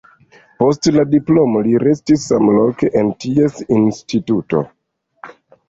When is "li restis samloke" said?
1.67-2.91